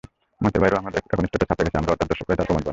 [0.43, 2.69] মঞ্চের বাইরেও আহমেদ একনিষ্ঠতার ছাপ রেখেছে—আমরা অর্থাৎ দর্শকরাই তার প্রমাণ বহন করি।